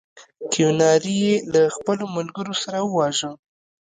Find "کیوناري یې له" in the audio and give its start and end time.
0.51-1.61